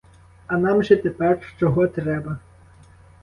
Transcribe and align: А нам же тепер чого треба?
А 0.47 0.57
нам 0.57 0.83
же 0.83 0.95
тепер 0.97 1.41
чого 1.59 1.87
треба? 1.87 2.39